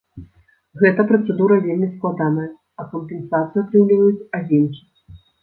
[0.83, 2.47] Гэта працэдура вельмі складаная,
[2.81, 4.81] а кампенсацыю атрымліваюць адзінкі.